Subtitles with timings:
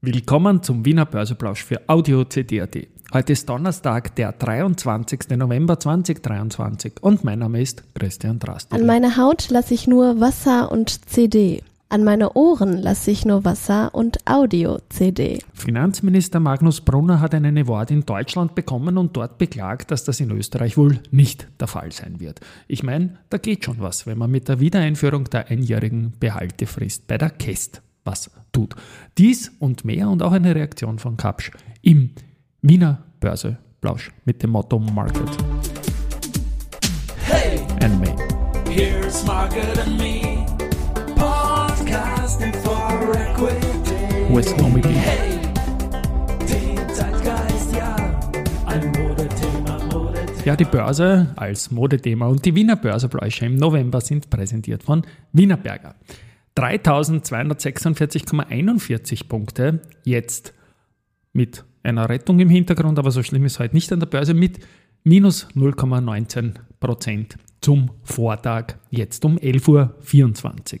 [0.00, 2.76] Willkommen zum Wiener Börseplausch für Audio CD.at.
[3.12, 5.30] Heute ist Donnerstag, der 23.
[5.30, 8.78] November 2023 und mein Name ist Christian Drastil.
[8.78, 11.64] An meine Haut lasse ich nur Wasser und CD.
[11.88, 15.40] An meine Ohren lasse ich nur Wasser und Audio-CD.
[15.52, 20.30] Finanzminister Magnus Brunner hat einen Award in Deutschland bekommen und dort beklagt, dass das in
[20.30, 22.38] Österreich wohl nicht der Fall sein wird.
[22.68, 27.18] Ich meine, da geht schon was, wenn man mit der Wiedereinführung der einjährigen Behaltefrist bei
[27.18, 28.74] der KEST was tut.
[29.18, 31.50] Dies und mehr und auch eine Reaktion von Kapsch
[31.82, 32.10] im
[32.62, 35.28] Wiener Börseplausch mit dem Motto Market
[37.26, 38.08] Hey, and Me.
[38.70, 40.46] here's Market and Me,
[41.16, 44.34] podcasting for equity.
[44.34, 44.88] With Nomi B.
[44.88, 45.38] Hey,
[46.48, 47.94] den Zeitgeist, ja,
[48.66, 50.44] ein Modethema, Modethema.
[50.46, 55.02] Ja, die Börse als Modethema und die Wiener Börsebläusche im November sind präsentiert von
[55.32, 55.94] Wienerberger.
[56.58, 60.52] 3246,41 Punkte jetzt
[61.32, 64.58] mit einer Rettung im Hintergrund, aber so schlimm ist heute nicht an der Börse mit
[65.04, 70.80] minus 0,19 Prozent zum Vortag, jetzt um 11.24 Uhr.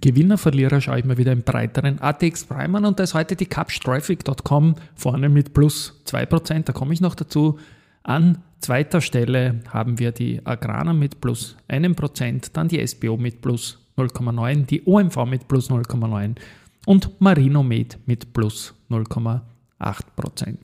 [0.00, 3.36] Gewinner, Verlierer schaue ich mir wieder im breiteren ATX Prime an und da ist heute
[3.36, 7.60] die capstraffic.com vorne mit plus 2%, da komme ich noch dazu.
[8.04, 13.78] An zweiter Stelle haben wir die Agrana mit plus 1%, dann die SBO mit plus
[13.96, 16.36] 0,9%, die OMV mit plus 0,9%
[16.84, 20.56] und Marinomed mit plus 0,8%.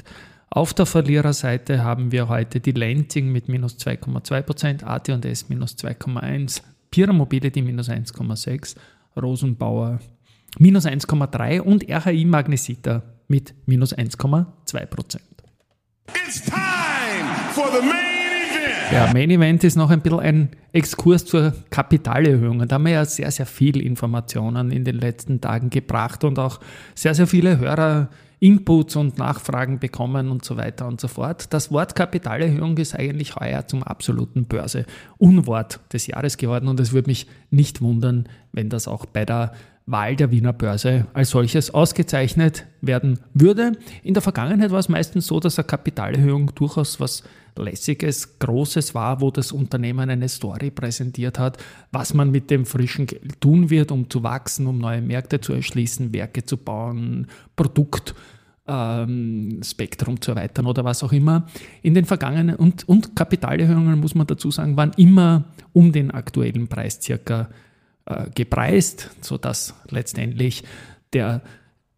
[0.50, 7.12] Auf der Verliererseite haben wir heute die Lenzing mit minus 2,2%, AT&S minus 2,1%, Pira
[7.14, 8.76] Mobility minus 1,6%,
[9.16, 10.00] Rosenbauer
[10.58, 15.20] minus 1,3% und RHI Magnesita mit minus 1,2%.
[16.26, 16.69] It's time
[17.68, 19.64] the main event.
[19.64, 22.66] Ist noch ein bisschen ein Exkurs zur Kapitalerhöhung.
[22.66, 26.60] Da haben wir ja sehr, sehr viel Informationen in den letzten Tagen gebracht und auch
[26.94, 28.08] sehr, sehr viele Hörer
[28.40, 31.52] Inputs und Nachfragen bekommen und so weiter und so fort.
[31.52, 37.10] Das Wort Kapitalerhöhung ist eigentlich heuer zum absoluten Börse-Unwort des Jahres geworden und es würde
[37.10, 39.52] mich nicht wundern, wenn das auch bei der
[39.90, 43.72] Wahl der Wiener Börse als solches ausgezeichnet werden würde.
[44.02, 47.22] In der Vergangenheit war es meistens so, dass eine Kapitalerhöhung durchaus was
[47.56, 51.58] Lässiges, Großes war, wo das Unternehmen eine Story präsentiert hat,
[51.92, 55.52] was man mit dem frischen Geld tun wird, um zu wachsen, um neue Märkte zu
[55.52, 58.14] erschließen, Werke zu bauen, Produkt
[58.66, 61.46] ähm, Spektrum zu erweitern oder was auch immer.
[61.82, 66.68] In den vergangenen und, und Kapitalerhöhungen, muss man dazu sagen, waren immer um den aktuellen
[66.68, 67.48] Preis circa
[68.06, 70.64] äh, gepreist, sodass letztendlich
[71.12, 71.42] der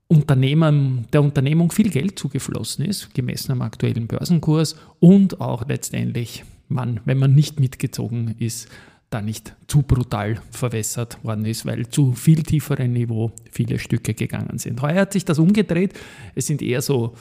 [0.09, 7.01] Unternehmen, der Unternehmung viel Geld zugeflossen ist, gemessen am aktuellen Börsenkurs und auch letztendlich man,
[7.05, 8.69] wenn man nicht mitgezogen ist,
[9.09, 14.59] da nicht zu brutal verwässert worden ist, weil zu viel tieferem Niveau viele Stücke gegangen
[14.59, 14.81] sind.
[14.83, 15.95] Heuer hat sich das umgedreht.
[16.35, 17.15] Es sind eher so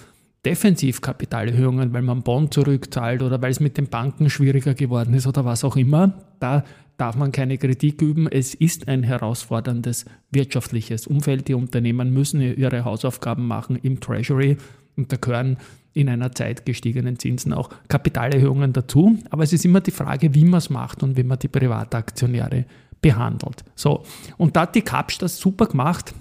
[0.46, 5.46] Defensivkapitalerhöhungen, weil man Bond zurückzahlt oder weil es mit den Banken schwieriger geworden ist oder
[5.46, 6.14] was auch immer.
[6.40, 6.64] Da
[6.98, 8.28] darf man keine Kritik üben.
[8.28, 11.48] Es ist ein herausforderndes wirtschaftliches Umfeld.
[11.48, 14.58] Die Unternehmen müssen ihre Hausaufgaben machen im Treasury
[14.96, 15.58] und da gehören
[15.94, 19.18] in einer Zeit gestiegenen Zinsen auch Kapitalerhöhungen dazu.
[19.30, 22.66] Aber es ist immer die Frage, wie man es macht und wie man die Privataktionäre
[23.02, 23.64] behandelt.
[23.76, 24.04] So,
[24.38, 26.14] und da hat die Kapsch das super gemacht,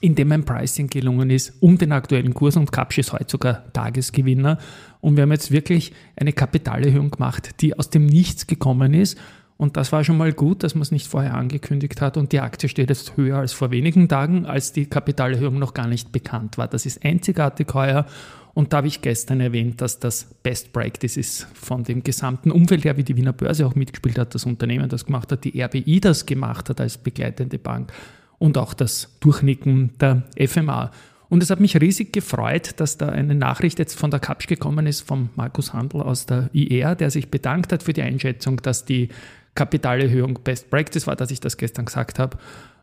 [0.00, 4.58] indem ein Pricing gelungen ist um den aktuellen Kurs und Kapsch ist heute sogar Tagesgewinner.
[5.00, 9.18] Und wir haben jetzt wirklich eine Kapitalerhöhung gemacht, die aus dem Nichts gekommen ist.
[9.56, 12.16] Und das war schon mal gut, dass man es nicht vorher angekündigt hat.
[12.16, 15.88] Und die Aktie steht jetzt höher als vor wenigen Tagen, als die Kapitalerhöhung noch gar
[15.88, 16.68] nicht bekannt war.
[16.68, 18.06] Das ist einzigartig heuer.
[18.54, 22.84] Und da habe ich gestern erwähnt, dass das Best Practice ist von dem gesamten Umfeld
[22.84, 26.00] her, wie die Wiener Börse auch mitgespielt hat, das Unternehmen das gemacht hat, die RBI
[26.00, 27.92] das gemacht hat als begleitende Bank
[28.38, 30.90] und auch das Durchnicken der FMA.
[31.28, 34.86] Und es hat mich riesig gefreut, dass da eine Nachricht jetzt von der Kapsch gekommen
[34.86, 38.86] ist, vom Markus Handel aus der IR, der sich bedankt hat für die Einschätzung, dass
[38.86, 39.08] die
[39.54, 42.38] Kapitalerhöhung Best Practice war, dass ich das gestern gesagt habe,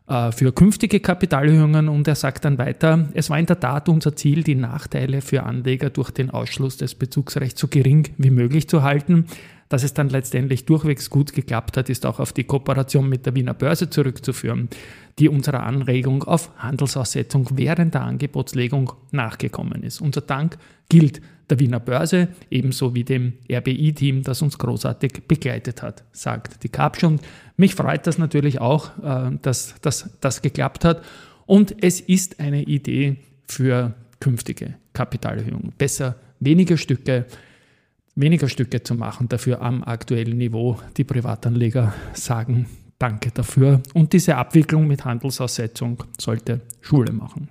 [0.08, 1.88] äh, für künftige Kapitalerhöhungen.
[1.88, 5.42] Und er sagt dann weiter, es war in der Tat unser Ziel, die Nachteile für
[5.42, 9.26] Anleger durch den Ausschluss des Bezugsrechts so gering wie möglich zu halten.
[9.68, 13.34] Dass es dann letztendlich durchwegs gut geklappt hat, ist auch auf die Kooperation mit der
[13.34, 14.68] Wiener Börse zurückzuführen,
[15.18, 20.00] die unserer Anregung auf Handelsaussetzung während der Angebotslegung nachgekommen ist.
[20.00, 20.58] Unser Dank
[20.88, 21.20] gilt
[21.50, 27.06] der Wiener Börse ebenso wie dem RBI-Team, das uns großartig begleitet hat, sagt die.
[27.06, 27.20] Und
[27.56, 31.02] mich freut das natürlich auch, äh, dass das geklappt hat.
[31.46, 33.16] Und es ist eine Idee
[33.46, 35.72] für künftige Kapitalerhöhungen.
[35.78, 37.26] Besser weniger Stücke,
[38.16, 40.78] weniger Stücke zu machen, dafür am aktuellen Niveau.
[40.96, 42.66] Die Privatanleger sagen
[42.98, 43.82] Danke dafür.
[43.92, 47.48] Und diese Abwicklung mit Handelsaussetzung sollte Schule machen.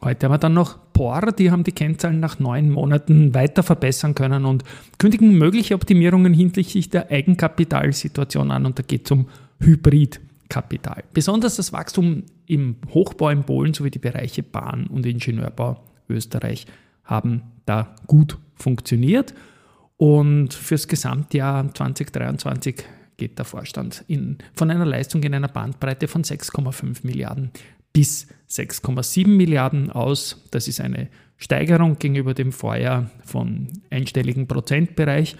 [0.00, 4.14] Heute haben wir dann noch POR, die haben die Kennzahlen nach neun Monaten weiter verbessern
[4.14, 4.64] können und
[4.98, 9.28] kündigen mögliche Optimierungen hinsichtlich der Eigenkapitalsituation an und da geht es um
[9.60, 11.04] Hybridkapital.
[11.12, 16.66] Besonders das Wachstum im Hochbau in Polen sowie die Bereiche Bahn und Ingenieurbau Österreich
[17.04, 19.34] haben da gut funktioniert
[20.04, 22.84] und fürs Gesamtjahr 2023
[23.16, 27.52] geht der Vorstand in, von einer Leistung in einer Bandbreite von 6,5 Milliarden
[27.94, 30.44] bis 6,7 Milliarden aus.
[30.50, 31.08] Das ist eine
[31.38, 35.36] Steigerung gegenüber dem Vorjahr von einstelligen Prozentbereich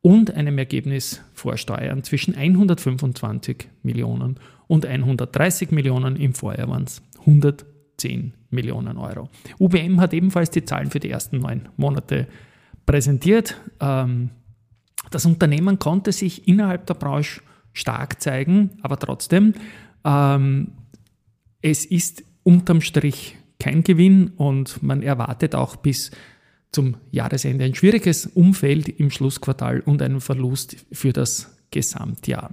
[0.00, 4.38] und einem Ergebnis vor Steuern zwischen 125 Millionen
[4.68, 6.14] und 130 Millionen.
[6.14, 9.28] Im Vorjahr waren es 110 Millionen Euro.
[9.58, 12.28] UBM hat ebenfalls die Zahlen für die ersten neun Monate
[12.86, 13.60] präsentiert.
[13.80, 14.30] Ähm,
[15.10, 17.40] das Unternehmen konnte sich innerhalb der Branche
[17.72, 19.54] stark zeigen, aber trotzdem,
[20.04, 20.72] ähm,
[21.60, 26.10] es ist unterm Strich kein Gewinn und man erwartet auch bis
[26.72, 32.50] zum Jahresende ein schwieriges Umfeld im Schlussquartal und einen Verlust für das Gesamtjahr.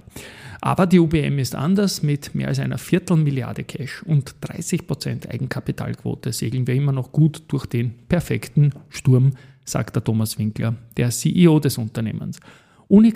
[0.60, 2.02] Aber die UBM ist anders.
[2.02, 7.66] Mit mehr als einer Viertelmilliarde Cash und 30% Eigenkapitalquote segeln wir immer noch gut durch
[7.66, 9.32] den perfekten Sturm
[9.64, 12.40] sagt der Thomas Winkler, der CEO des Unternehmens.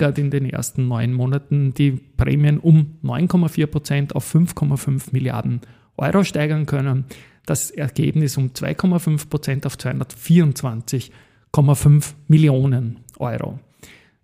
[0.00, 5.60] Hat in den ersten neun Monaten die Prämien um 9,4 Prozent auf 5,5 Milliarden
[5.98, 7.04] Euro steigern können.
[7.44, 13.58] Das Ergebnis um 2,5 Prozent auf 224,5 Millionen Euro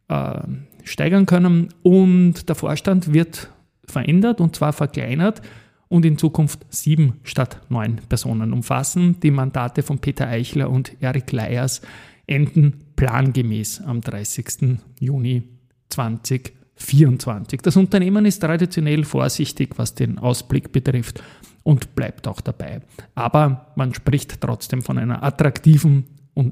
[0.09, 0.41] äh,
[0.85, 1.69] steigern können.
[1.83, 3.51] Und der Vorstand wird
[3.85, 5.43] verändert und zwar verkleinert
[5.89, 9.21] und in Zukunft sieben statt neun Personen umfassen.
[9.21, 11.83] Die Mandate von Peter Eichler und Erik Leyers
[12.27, 14.79] enden plangemäß am 30.
[15.01, 15.43] Juni
[15.89, 17.61] 2024.
[17.63, 21.23] Das Unternehmen ist traditionell vorsichtig, was den Ausblick betrifft
[21.63, 22.81] und bleibt auch dabei.
[23.15, 26.05] Aber man spricht trotzdem von einer attraktiven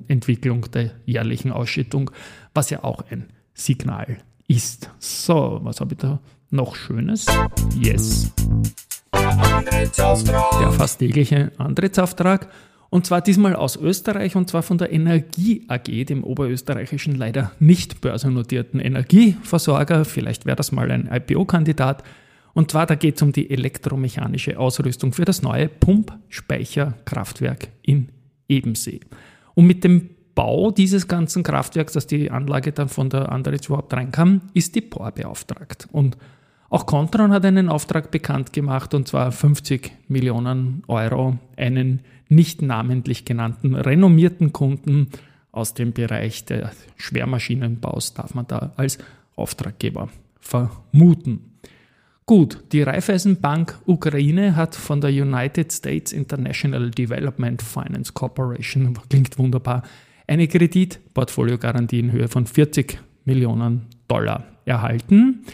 [0.08, 2.10] Entwicklung der jährlichen Ausschüttung,
[2.54, 4.90] was ja auch ein Signal ist.
[4.98, 6.20] So, was habe ich da
[6.50, 7.26] noch Schönes?
[7.78, 8.32] Yes.
[9.12, 12.48] Der fast tägliche Antrittsauftrag.
[12.90, 18.00] Und zwar diesmal aus Österreich und zwar von der Energie AG, dem oberösterreichischen leider nicht
[18.00, 20.04] börsennotierten Energieversorger.
[20.04, 22.02] Vielleicht wäre das mal ein IPO-Kandidat.
[22.52, 28.08] Und zwar da geht es um die elektromechanische Ausrüstung für das neue Pumpspeicherkraftwerk in
[28.48, 28.98] Ebensee.
[29.54, 33.92] Und mit dem Bau dieses ganzen Kraftwerks, dass die Anlage dann von der Andritz überhaupt
[33.92, 35.86] reinkam, ist die POR beauftragt.
[35.92, 36.16] Und
[36.70, 43.24] auch Contron hat einen Auftrag bekannt gemacht, und zwar 50 Millionen Euro, einen nicht namentlich
[43.24, 45.08] genannten renommierten Kunden
[45.52, 48.98] aus dem Bereich des Schwermaschinenbaus darf man da als
[49.34, 50.08] Auftraggeber
[50.40, 51.50] vermuten.
[52.24, 59.82] Gut, die Raiffeisenbank Ukraine hat von der United States International Development Finance Corporation, klingt wunderbar,
[60.28, 65.44] eine Kreditportfoliogarantie in Höhe von 40 Millionen Dollar erhalten.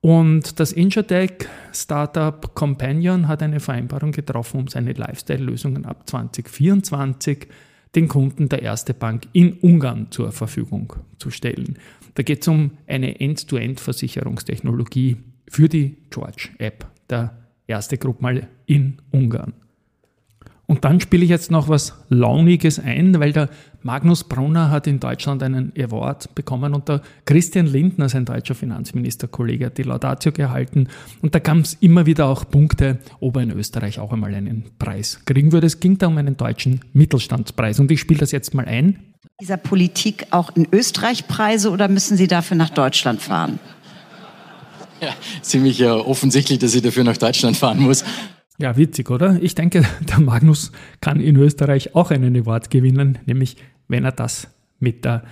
[0.00, 7.48] Und das Insurtech-Startup Companion hat eine Vereinbarung getroffen, um seine Lifestyle-Lösungen ab 2024
[7.94, 11.78] den Kunden der Erste Bank in Ungarn zur Verfügung zu stellen.
[12.14, 15.18] Da geht es um eine End-to-End-Versicherungstechnologie
[15.48, 17.36] für die George-App der
[17.66, 19.52] Erste Gruppe mal in Ungarn.
[20.70, 23.48] Und dann spiele ich jetzt noch was Launiges ein, weil der
[23.82, 29.66] Magnus Brunner hat in Deutschland einen Award bekommen und der Christian Lindner, sein deutscher Finanzministerkollege,
[29.66, 30.86] hat die Laudatio gehalten.
[31.22, 34.66] Und da kam es immer wieder auch Punkte, ob er in Österreich auch einmal einen
[34.78, 35.66] Preis kriegen würde.
[35.66, 37.80] Es ging da um einen deutschen Mittelstandspreis.
[37.80, 39.00] Und ich spiele das jetzt mal ein.
[39.40, 43.58] Dieser Politik auch in Österreich Preise oder müssen Sie dafür nach Deutschland fahren?
[45.00, 48.04] Ja, ziemlich ja offensichtlich, dass ich dafür nach Deutschland fahren muss.
[48.60, 49.38] Ja, witzig, oder?
[49.40, 53.56] Ich denke, der Magnus kann in Österreich auch einen Award gewinnen, nämlich
[53.88, 54.48] wenn er das
[54.78, 55.24] mit der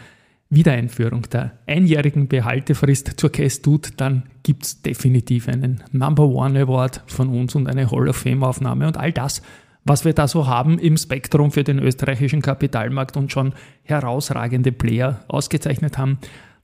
[0.50, 7.02] Wiedereinführung der einjährigen Behaltefrist zur Case tut, dann gibt es definitiv einen Number One Award
[7.06, 9.42] von uns und eine Hall of Fame Aufnahme und all das,
[9.84, 15.20] was wir da so haben im Spektrum für den österreichischen Kapitalmarkt und schon herausragende Player
[15.28, 16.18] ausgezeichnet haben,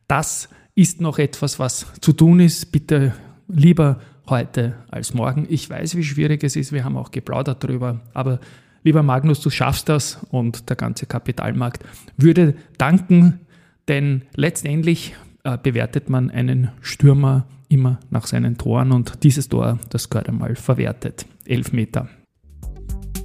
[0.08, 2.72] das ist noch etwas, was zu tun ist.
[2.72, 3.14] Bitte
[3.48, 5.46] lieber heute als morgen.
[5.48, 8.40] Ich weiß, wie schwierig es ist, wir haben auch geplaudert darüber, aber
[8.82, 11.84] lieber Magnus, du schaffst das und der ganze Kapitalmarkt
[12.16, 13.40] würde danken,
[13.88, 15.14] denn letztendlich
[15.44, 20.54] äh, bewertet man einen Stürmer immer nach seinen Toren und dieses Tor, das gehört einmal
[20.56, 21.26] verwertet.
[21.44, 22.08] Elf Meter.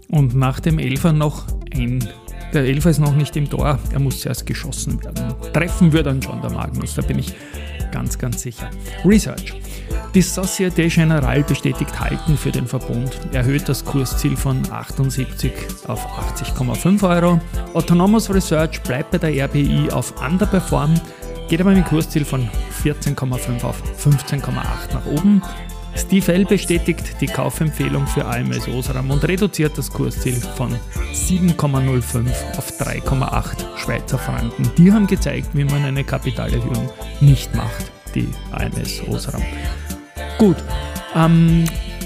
[0.10, 2.08] Und nach dem Elfer noch ein.
[2.52, 5.36] Der Elfer ist noch nicht im Tor, er muss zuerst geschossen werden.
[5.54, 7.36] Treffen wir dann schon der Magnus, da bin ich
[7.92, 8.72] ganz, ganz sicher.
[9.06, 9.54] Research.
[10.14, 15.52] Die Societe Generale bestätigt Halten für den Verbund, erhöht das Kursziel von 78
[15.88, 16.04] auf
[16.36, 17.40] 80,5 Euro.
[17.74, 21.00] Autonomous Research bleibt bei der RBI auf Underperform,
[21.48, 22.50] geht aber mit dem Kursziel von
[22.84, 25.42] 14,5 auf 15,8 nach oben.
[25.96, 26.46] Steve L.
[26.46, 30.74] bestätigt die Kaufempfehlung für AMS Osram und reduziert das Kursziel von
[31.14, 34.72] 7,05 auf 3,8 Schweizer Franken.
[34.78, 39.44] Die haben gezeigt, wie man eine Kapitalerhöhung nicht macht, die AMS Osram.
[40.38, 40.58] Gut,
[41.16, 41.66] ähm,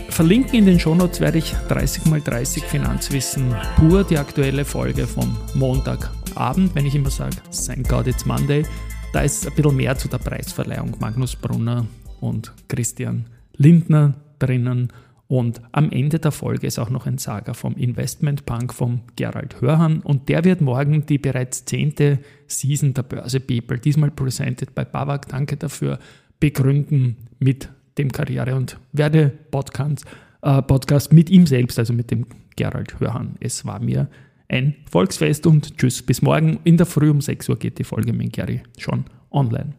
[0.09, 6.85] verlinken in den Shownotes werde ich 30x30 Finanzwissen pur, die aktuelle Folge vom Montagabend, wenn
[6.85, 8.65] ich immer sage, thank God it's Monday.
[9.11, 11.85] Da ist ein bisschen mehr zu der Preisverleihung Magnus Brunner
[12.19, 13.25] und Christian
[13.57, 14.91] Lindner drinnen.
[15.27, 19.61] Und am Ende der Folge ist auch noch ein Saga vom Investment Punk von Gerald
[19.61, 20.01] Hörhan.
[20.01, 25.27] Und der wird morgen die bereits zehnte Season der Börse People, diesmal presented bei Babak,
[25.29, 25.97] danke dafür,
[26.39, 30.05] begründen mit dem Karriere- und Werde-Podcast
[30.43, 32.25] äh, Podcast mit ihm selbst, also mit dem
[32.55, 33.35] Gerald Hörhan.
[33.39, 34.09] Es war mir
[34.49, 36.59] ein Volksfest und tschüss, bis morgen.
[36.63, 39.73] In der Früh um 6 Uhr geht die Folge mit Gary schon online.